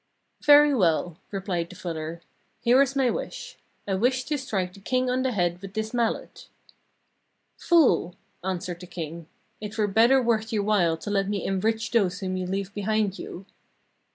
[0.41, 2.23] 'Very well,' replied the fuller,
[2.59, 5.93] 'here is my wish: I wish to strike the king on the head with this
[5.93, 6.47] mallet.''
[7.67, 9.27] Fool!' answered the king,
[9.59, 13.19] 'it were better worth your while to let me enrich those whom you leave behind
[13.19, 13.45] you.'